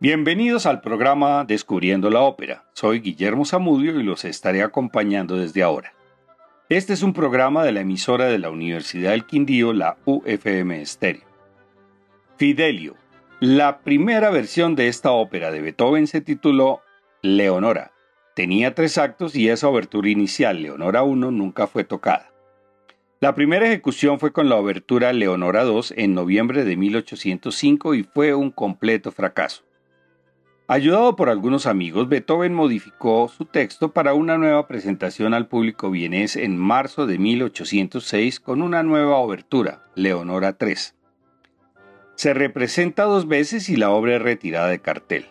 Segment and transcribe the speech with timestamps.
[0.00, 2.62] Bienvenidos al programa Descubriendo la Ópera.
[2.72, 5.92] Soy Guillermo Zamudio y los estaré acompañando desde ahora.
[6.68, 11.24] Este es un programa de la emisora de la Universidad del Quindío, la UFM Estéreo.
[12.36, 12.94] Fidelio.
[13.40, 16.80] La primera versión de esta ópera de Beethoven se tituló
[17.20, 17.90] Leonora.
[18.36, 22.32] Tenía tres actos y esa obertura inicial, Leonora I, nunca fue tocada.
[23.18, 28.32] La primera ejecución fue con la obertura Leonora II en noviembre de 1805 y fue
[28.32, 29.64] un completo fracaso.
[30.70, 36.36] Ayudado por algunos amigos, Beethoven modificó su texto para una nueva presentación al público vienés
[36.36, 40.74] en marzo de 1806 con una nueva obertura, Leonora III.
[42.16, 45.24] Se representa dos veces y la obra es retirada de cartel.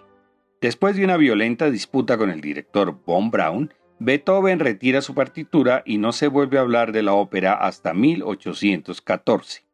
[0.60, 6.00] Después de una violenta disputa con el director Von Braun, Beethoven retira su partitura y
[6.00, 9.68] no se vuelve a hablar de la ópera hasta 1814.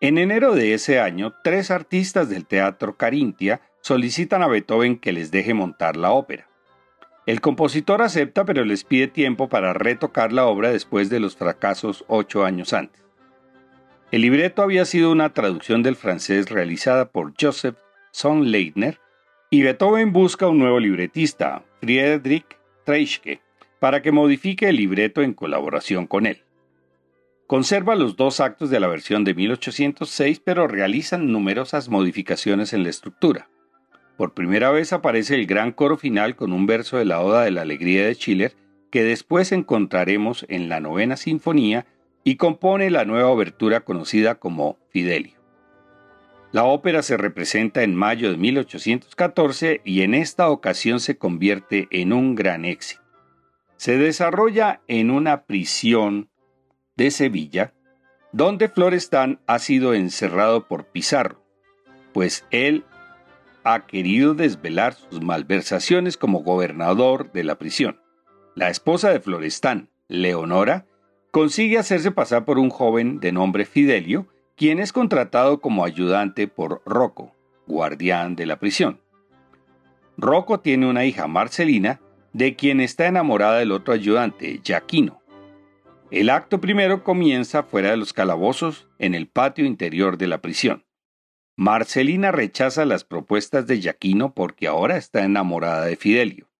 [0.00, 5.30] En enero de ese año, tres artistas del Teatro Carintia solicitan a Beethoven que les
[5.30, 6.48] deje montar la ópera.
[7.26, 12.04] El compositor acepta pero les pide tiempo para retocar la obra después de los fracasos
[12.08, 13.02] ocho años antes.
[14.10, 17.76] El libreto había sido una traducción del francés realizada por Joseph
[18.10, 18.98] Sonnleitner
[19.50, 22.46] y Beethoven busca un nuevo libretista, Friedrich
[22.84, 23.40] Treischke,
[23.78, 26.42] para que modifique el libreto en colaboración con él.
[27.46, 32.90] Conserva los dos actos de la versión de 1806 pero realizan numerosas modificaciones en la
[32.90, 33.48] estructura.
[34.16, 37.50] Por primera vez aparece el gran coro final con un verso de la Oda de
[37.50, 38.54] la Alegría de Schiller
[38.90, 41.86] que después encontraremos en la novena sinfonía
[42.24, 45.40] y compone la nueva obertura conocida como Fidelio.
[46.52, 52.12] La ópera se representa en mayo de 1814 y en esta ocasión se convierte en
[52.12, 53.00] un gran éxito.
[53.78, 56.28] Se desarrolla en una prisión
[56.94, 57.72] de Sevilla,
[58.32, 61.42] donde Florestán ha sido encerrado por Pizarro,
[62.12, 62.84] pues él
[63.64, 68.00] ha querido desvelar sus malversaciones como gobernador de la prisión.
[68.54, 70.86] La esposa de Florestán, Leonora,
[71.30, 74.26] consigue hacerse pasar por un joven de nombre Fidelio,
[74.56, 77.34] quien es contratado como ayudante por Rocco,
[77.66, 79.00] guardián de la prisión.
[80.18, 82.00] Rocco tiene una hija Marcelina,
[82.32, 85.22] de quien está enamorada del otro ayudante, Jaquino.
[86.10, 90.84] El acto primero comienza fuera de los calabozos, en el patio interior de la prisión.
[91.62, 96.50] Marcelina rechaza las propuestas de Jaquino porque ahora está enamorada de Fidelio.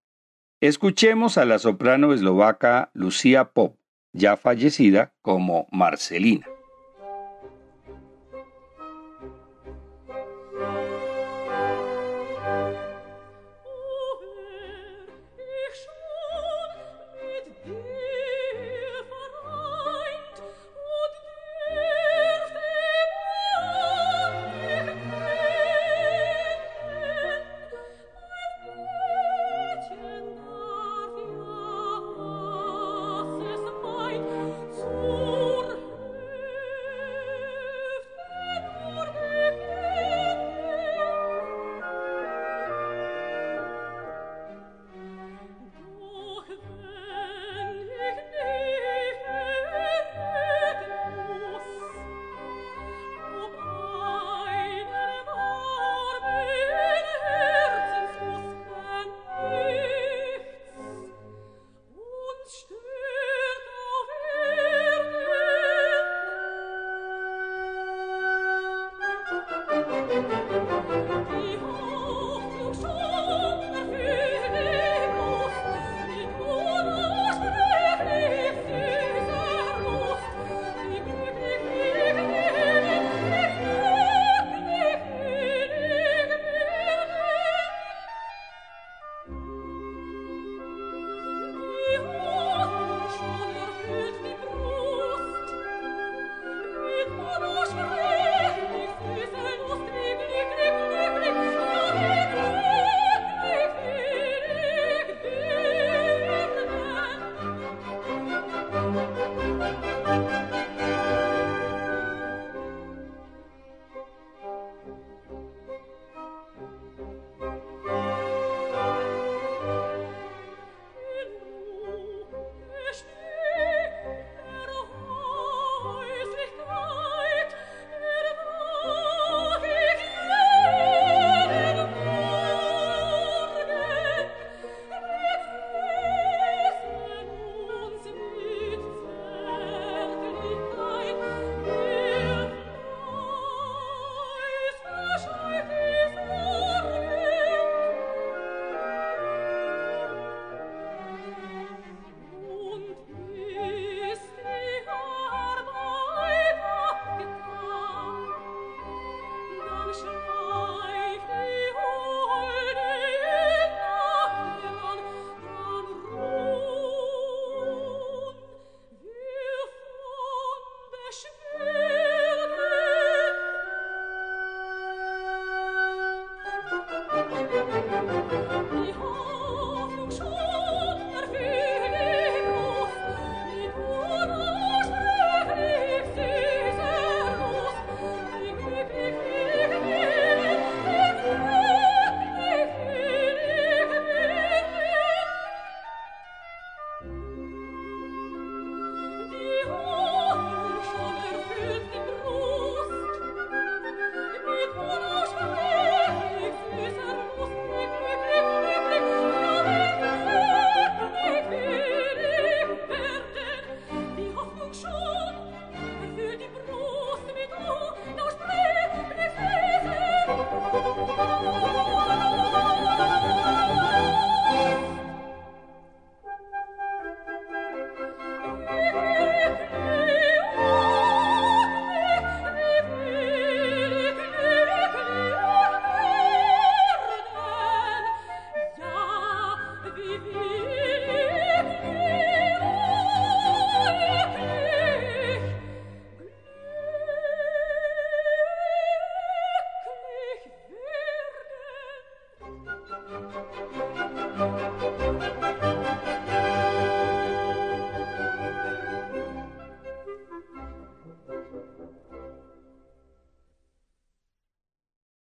[0.60, 3.80] Escuchemos a la soprano eslovaca Lucía Pop,
[4.12, 6.46] ya fallecida, como Marcelina.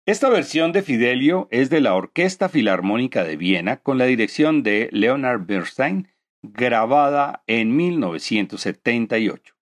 [0.08, 4.88] Esta versión de Fidelio es de la Orquesta Filarmónica de Viena con la dirección de
[4.90, 6.08] Leonard Bernstein,
[6.40, 9.54] grabada en 1978.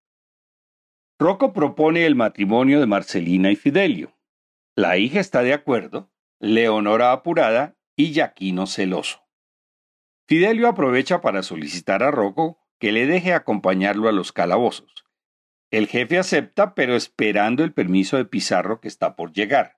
[1.19, 4.17] Rocco propone el matrimonio de Marcelina y Fidelio.
[4.77, 9.27] La hija está de acuerdo, Leonora apurada y Yaquino celoso.
[10.29, 15.07] Fidelio aprovecha para solicitar a Rocco que le deje acompañarlo a los calabozos.
[15.73, 19.77] El jefe acepta, pero esperando el permiso de Pizarro que está por llegar.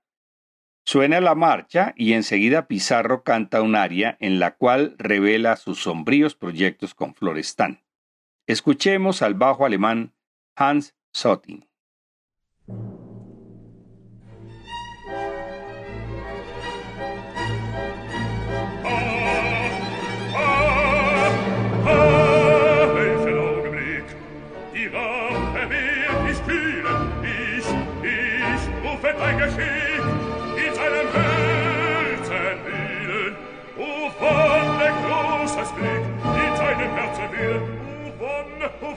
[0.91, 6.35] Suena la marcha y enseguida Pizarro canta un aria en la cual revela sus sombríos
[6.35, 7.85] proyectos con Florestan.
[8.47, 10.15] Escuchemos al bajo alemán
[10.57, 11.68] Hans Sotting.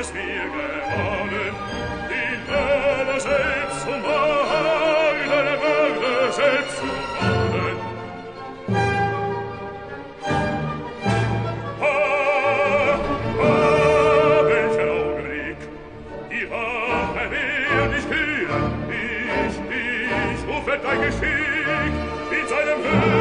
[0.00, 1.56] es mir geworden,
[2.08, 6.82] in deiner selbst und Wahrheit, in selbst.
[11.80, 12.98] Ah,
[13.40, 15.58] ah, welcher Augenblick,
[16.30, 21.92] die Wahrheit wird ich hören, ich, ich, rufe dein Geschick
[22.30, 23.17] in seinem Hören.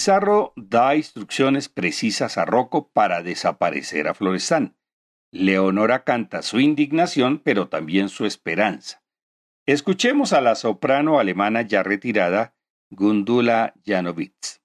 [0.00, 4.74] Pizarro da instrucciones precisas a Rocco para desaparecer a Florestan.
[5.30, 9.04] Leonora canta su indignación, pero también su esperanza.
[9.66, 12.56] Escuchemos a la soprano alemana ya retirada,
[12.88, 14.59] Gundula Janowitz.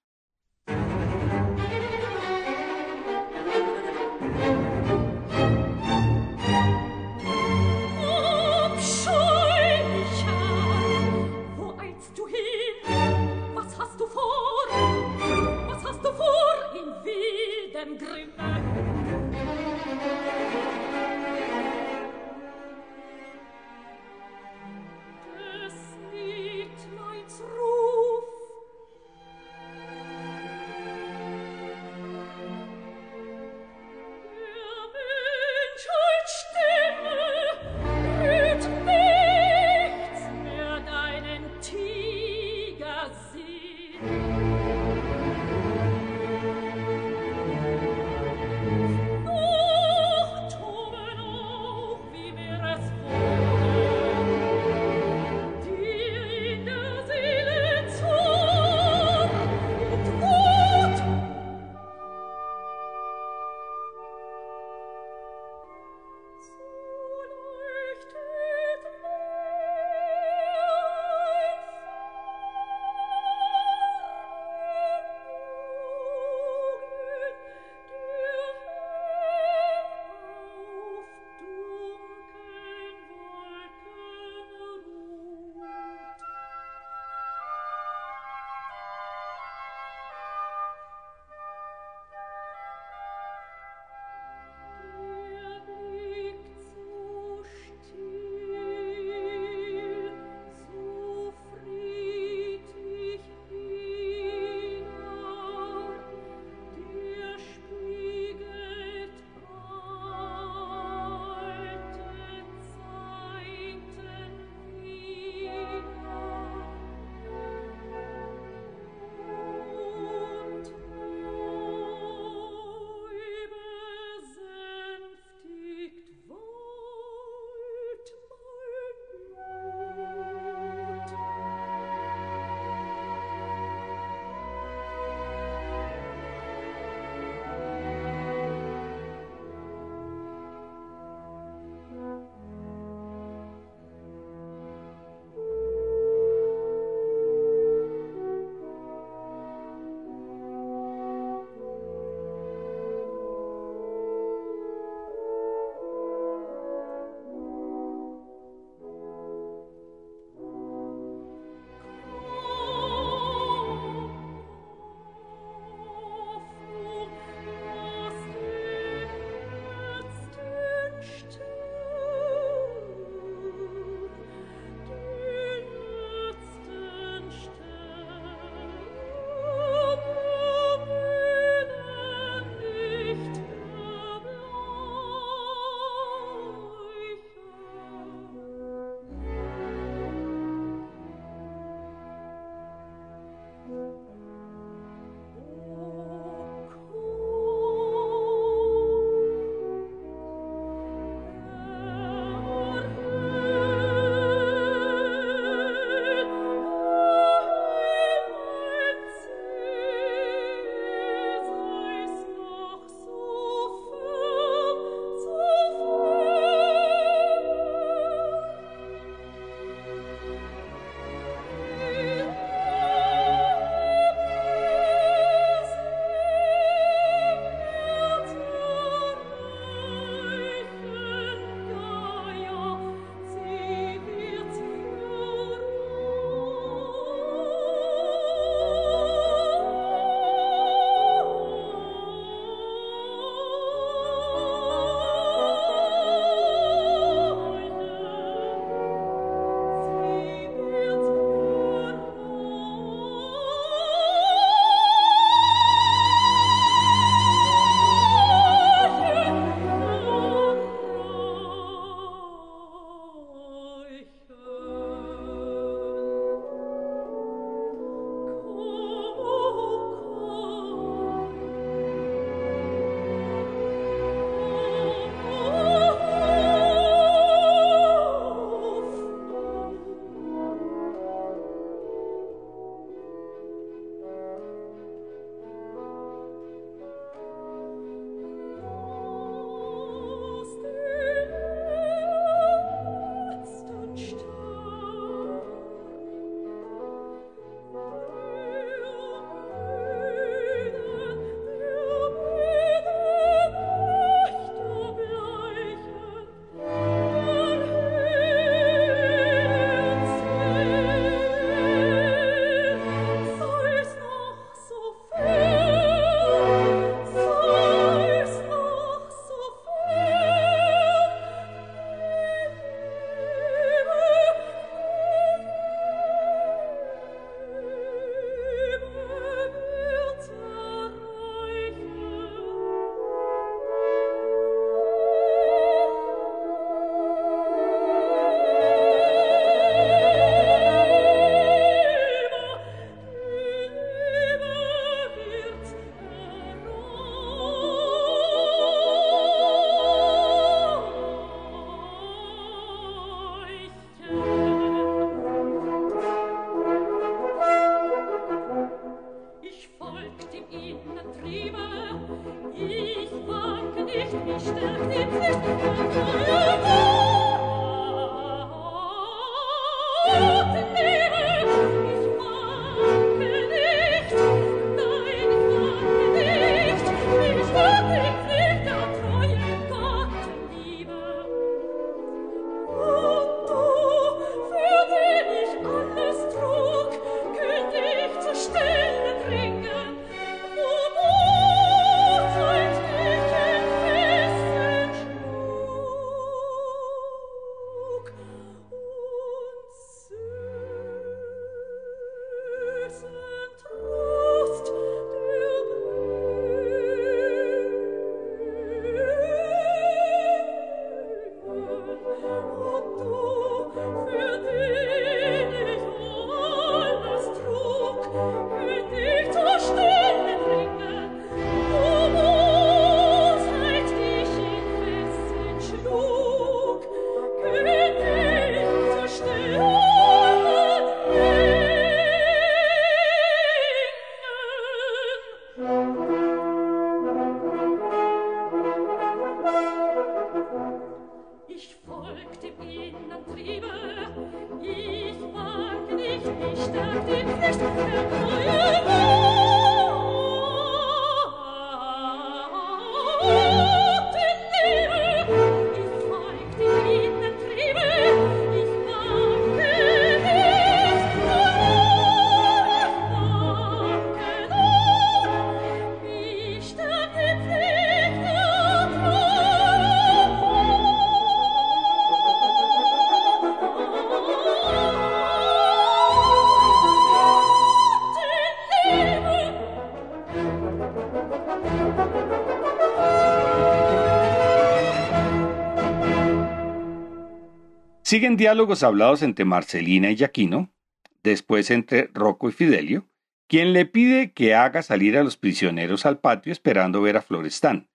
[488.16, 490.74] Siguen diálogos hablados entre Marcelina y Yaquino,
[491.22, 493.10] después entre Rocco y Fidelio,
[493.50, 497.90] quien le pide que haga salir a los prisioneros al patio esperando ver a Florestán.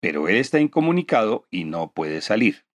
[0.00, 2.66] Pero él está incomunicado y no puede salir.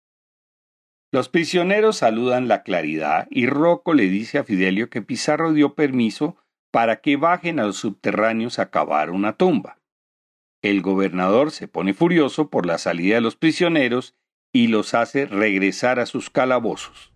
[1.11, 6.37] Los prisioneros saludan la claridad y Rocco le dice a Fidelio que Pizarro dio permiso
[6.71, 9.81] para que bajen a los subterráneos a cavar una tumba.
[10.61, 14.15] El gobernador se pone furioso por la salida de los prisioneros
[14.53, 17.12] y los hace regresar a sus calabozos.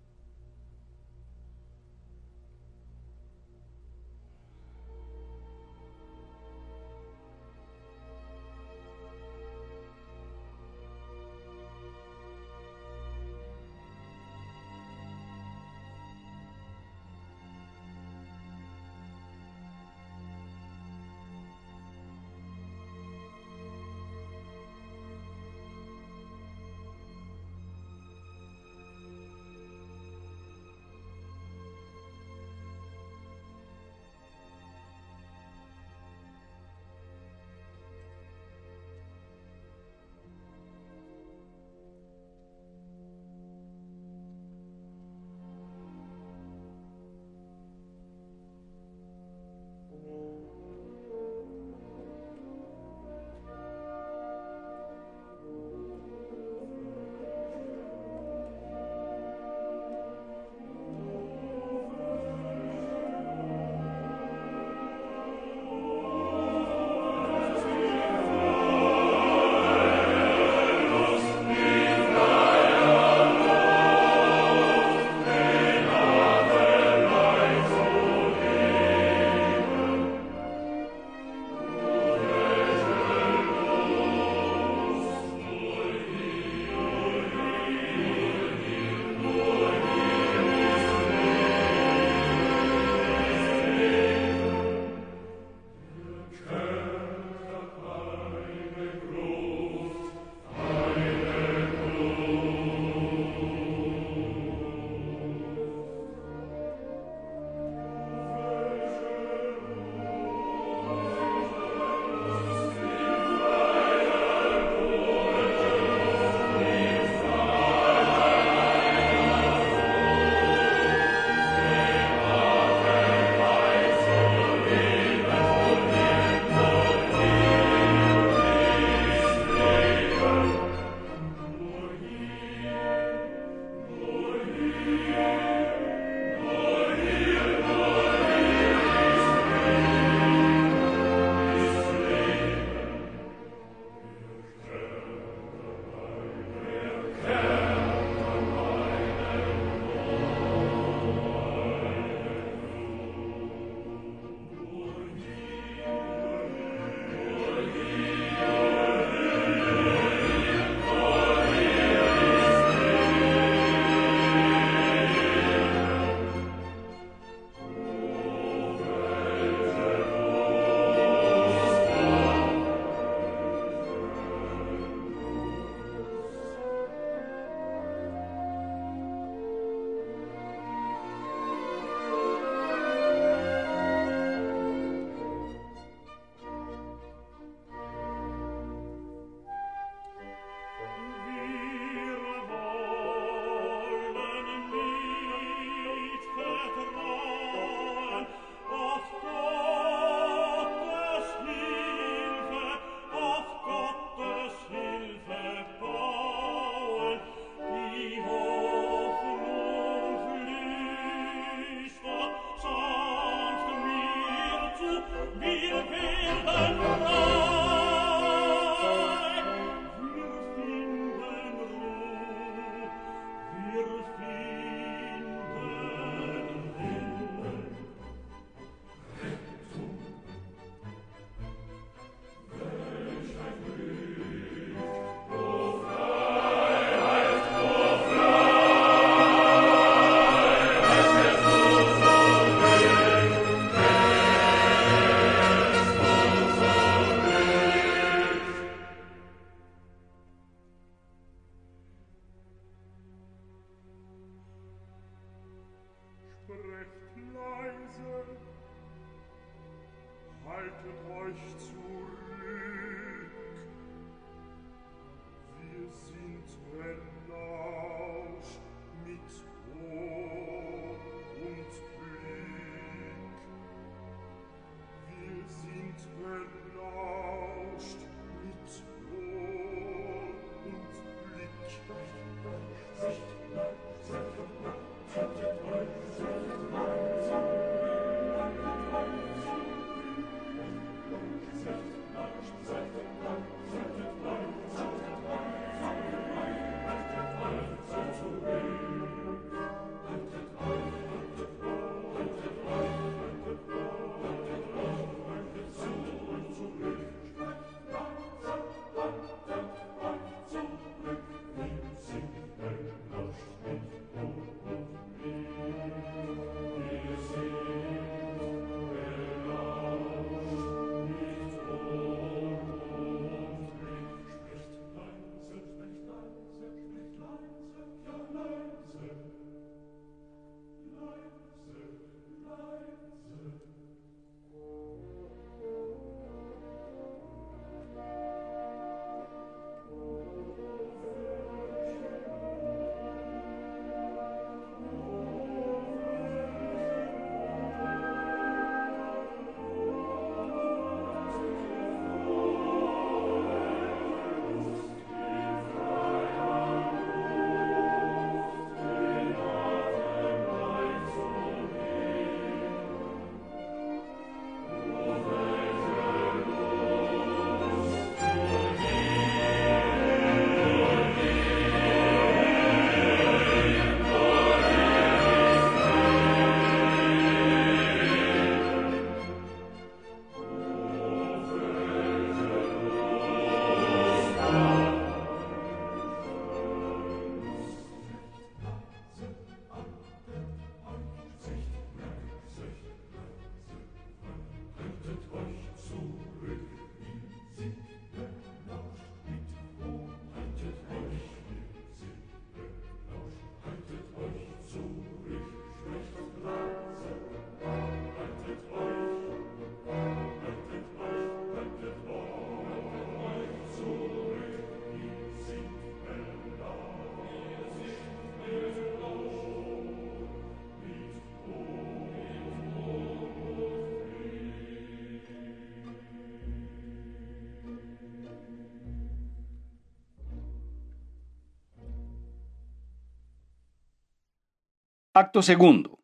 [435.20, 436.00] Acto segundo.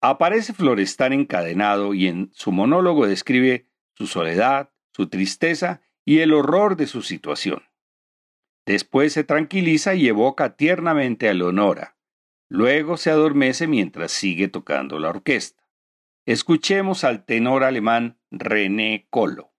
[0.00, 6.74] Aparece Florestan encadenado y en su monólogo describe su soledad, su tristeza y el horror
[6.74, 7.62] de su situación.
[8.66, 11.96] Después se tranquiliza y evoca tiernamente a Leonora.
[12.48, 15.62] Luego se adormece mientras sigue tocando la orquesta.
[16.26, 19.53] Escuchemos al tenor alemán René Colo.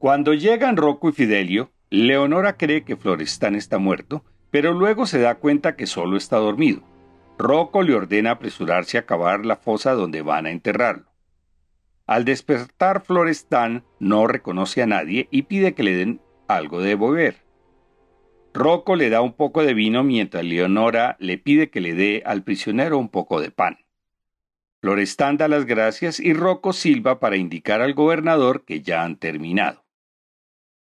[0.00, 5.34] Cuando llegan Rocco y Fidelio, Leonora cree que Florestán está muerto, pero luego se da
[5.34, 6.80] cuenta que solo está dormido.
[7.36, 11.04] Rocco le ordena apresurarse a cavar la fosa donde van a enterrarlo.
[12.06, 17.36] Al despertar Florestán no reconoce a nadie y pide que le den algo de beber.
[18.54, 22.42] Rocco le da un poco de vino mientras Leonora le pide que le dé al
[22.42, 23.76] prisionero un poco de pan.
[24.80, 29.84] Florestán da las gracias y Rocco silba para indicar al gobernador que ya han terminado.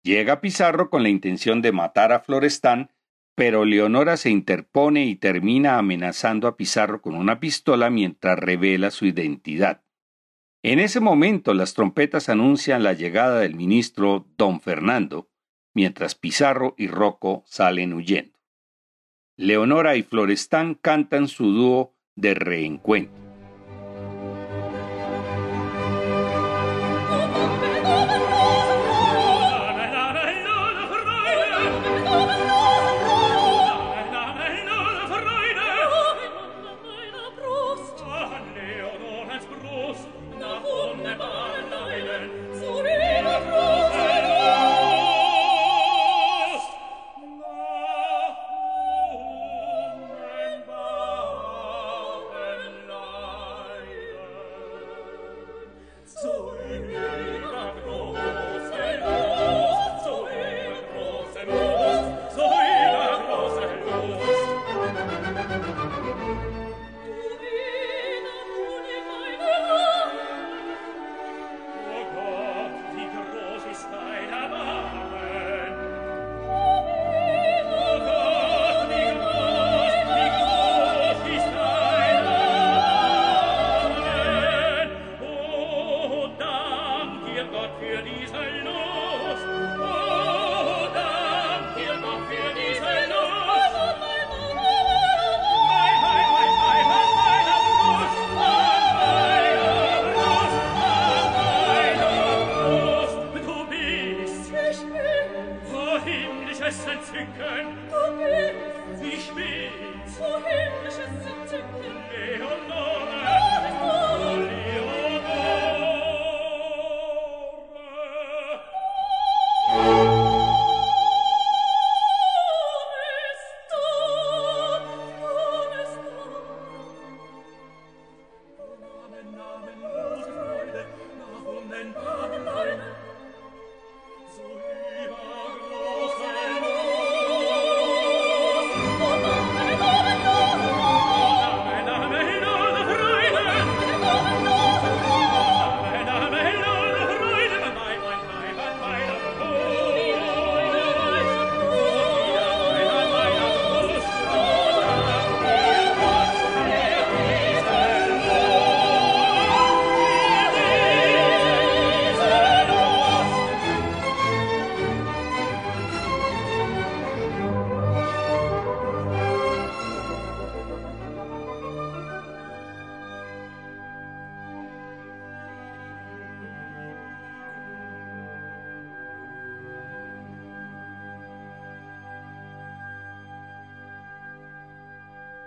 [0.07, 2.93] Llega Pizarro con la intención de matar a Florestán,
[3.35, 9.05] pero Leonora se interpone y termina amenazando a Pizarro con una pistola mientras revela su
[9.05, 9.83] identidad.
[10.63, 15.27] En ese momento las trompetas anuncian la llegada del ministro don Fernando,
[15.73, 18.39] mientras Pizarro y Rocco salen huyendo.
[19.35, 23.26] Leonora y Florestán cantan su dúo de reencuentro.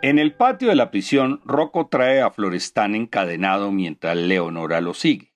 [0.03, 5.34] En el patio de la prisión, Rocco trae a Florestán encadenado mientras Leonora lo sigue.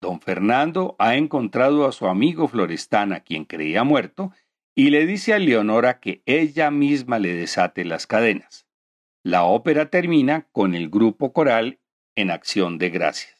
[0.00, 4.32] Don Fernando ha encontrado a su amigo Florestán, a quien creía muerto,
[4.74, 8.66] y le dice a Leonora que ella misma le desate las cadenas.
[9.22, 11.78] La ópera termina con el grupo coral
[12.14, 13.33] en acción de gracias.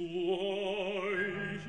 [0.00, 1.60] zu euch,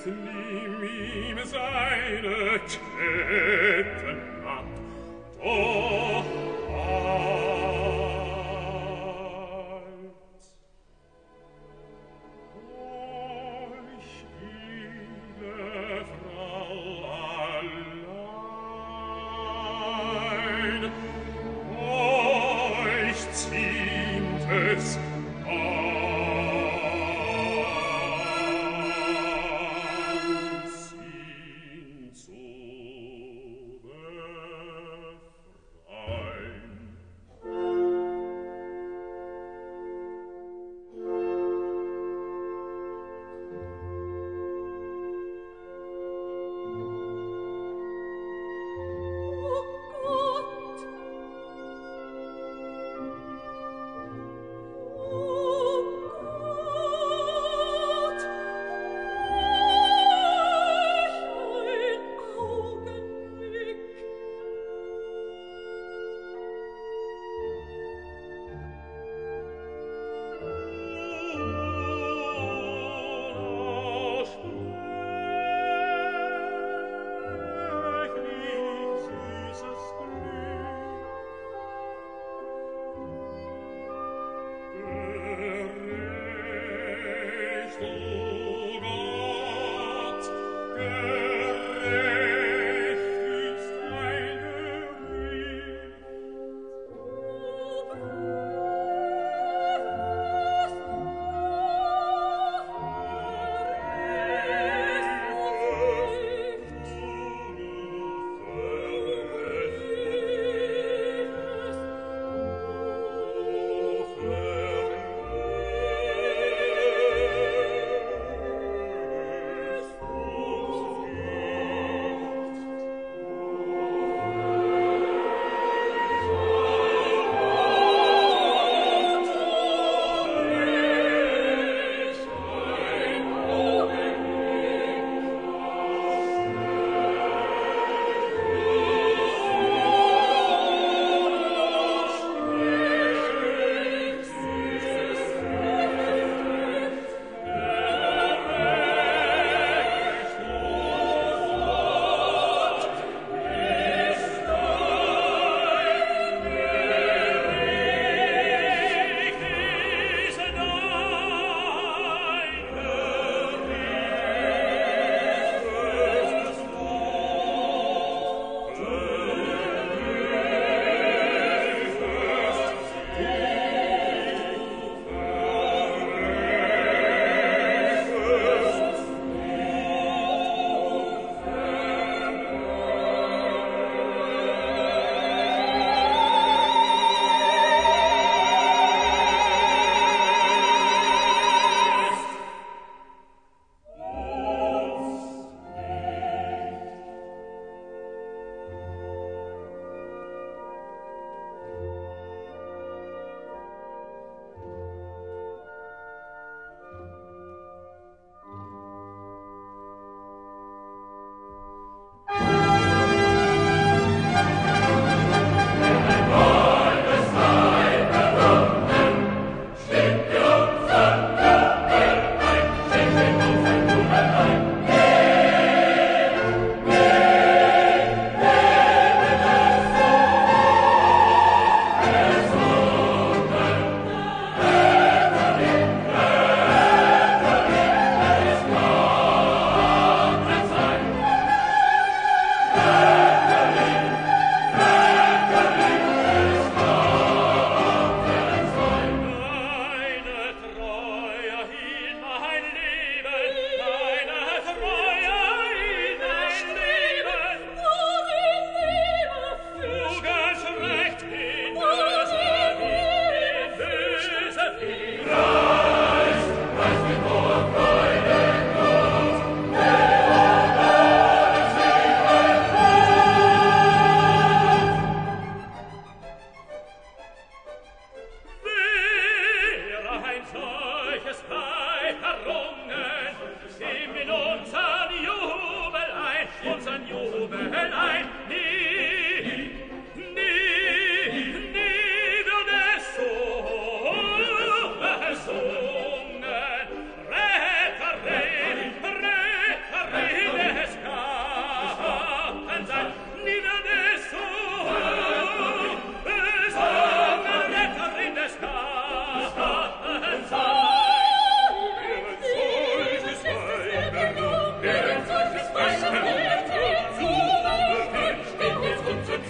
[0.00, 4.64] jetzt nimm ihm seine Ketten ab.
[5.42, 5.99] Oh,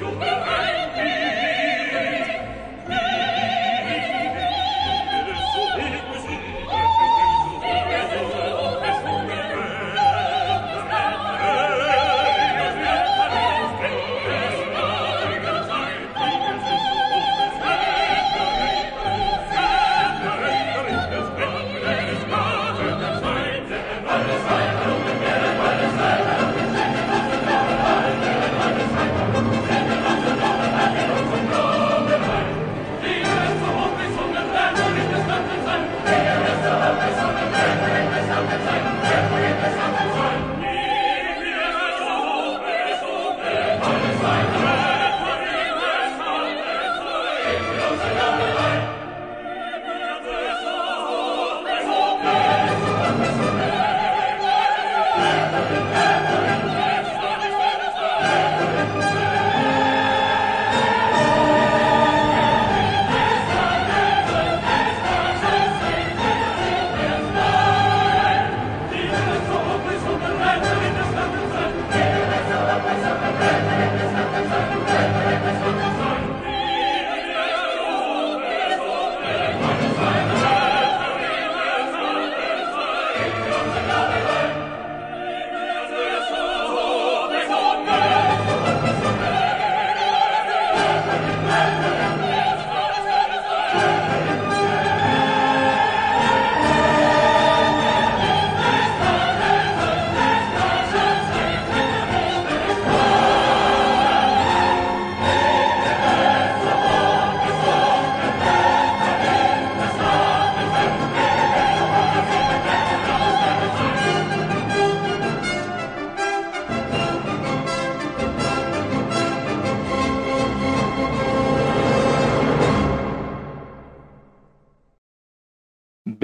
[0.01, 0.40] Thank.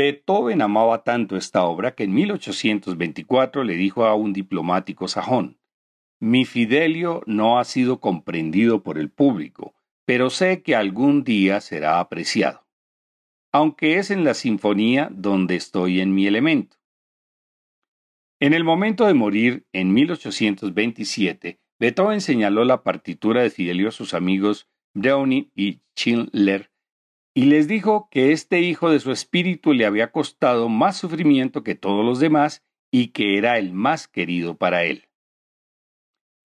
[0.07, 5.59] Beethoven amaba tanto esta obra que en 1824 le dijo a un diplomático sajón,
[6.21, 11.99] Mi Fidelio no ha sido comprendido por el público, pero sé que algún día será
[11.99, 12.69] apreciado,
[13.51, 16.77] aunque es en la sinfonía donde estoy en mi elemento.
[18.39, 24.15] En el momento de morir, en 1827, Beethoven señaló la partitura de Fidelio a sus
[24.15, 26.71] amigos Browning y Schindler
[27.37, 31.75] y les dijo que este hijo de su espíritu le había costado más sufrimiento que
[31.75, 35.11] todos los demás y que era el más querido para él.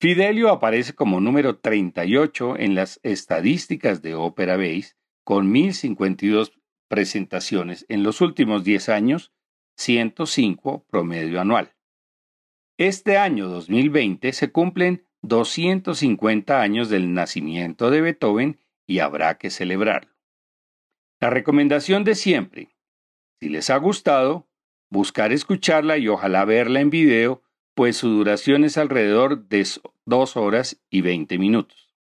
[0.01, 8.03] Fidelio aparece como número 38 en las estadísticas de Opera Base, con 1052 presentaciones en
[8.03, 9.31] los últimos 10 años,
[9.77, 11.71] 105 promedio anual.
[12.77, 20.10] Este año 2020 se cumplen 250 años del nacimiento de Beethoven y habrá que celebrarlo.
[21.21, 22.69] La recomendación de siempre,
[23.39, 24.47] si les ha gustado,
[24.89, 27.43] buscar escucharla y ojalá verla en video,
[27.75, 29.67] pues su duración es alrededor de
[30.07, 31.93] 2 horas y 20 minutos.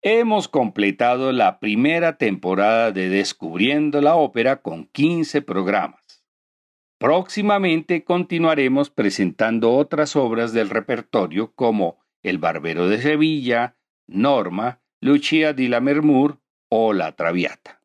[0.00, 6.24] Hemos completado la primera temporada de Descubriendo la Ópera con 15 programas.
[6.98, 15.68] Próximamente continuaremos presentando otras obras del repertorio como El Barbero de Sevilla, Norma, Lucia di
[15.68, 16.40] la Mermur
[16.70, 17.83] o La Traviata.